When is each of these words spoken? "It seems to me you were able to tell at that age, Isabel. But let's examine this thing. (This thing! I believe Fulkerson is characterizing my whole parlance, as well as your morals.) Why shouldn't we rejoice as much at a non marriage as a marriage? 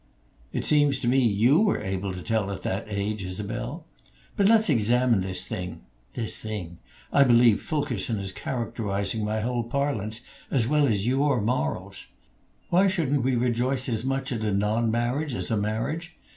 "It 0.51 0.65
seems 0.65 0.99
to 1.01 1.07
me 1.07 1.19
you 1.19 1.59
were 1.59 1.79
able 1.79 2.11
to 2.11 2.23
tell 2.23 2.49
at 2.49 2.63
that 2.63 2.85
age, 2.87 3.23
Isabel. 3.23 3.85
But 4.35 4.49
let's 4.49 4.67
examine 4.67 5.21
this 5.21 5.43
thing. 5.43 5.81
(This 6.15 6.39
thing! 6.39 6.79
I 7.13 7.23
believe 7.23 7.61
Fulkerson 7.61 8.19
is 8.19 8.31
characterizing 8.31 9.23
my 9.23 9.41
whole 9.41 9.61
parlance, 9.63 10.21
as 10.49 10.67
well 10.67 10.87
as 10.87 11.05
your 11.05 11.39
morals.) 11.39 12.07
Why 12.71 12.87
shouldn't 12.87 13.21
we 13.21 13.35
rejoice 13.35 13.87
as 13.87 14.03
much 14.03 14.31
at 14.31 14.41
a 14.41 14.51
non 14.51 14.89
marriage 14.89 15.35
as 15.35 15.51
a 15.51 15.55
marriage? 15.55 16.15